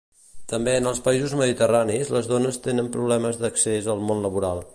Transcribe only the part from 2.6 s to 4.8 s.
tenen problemes d'accés al món laboral.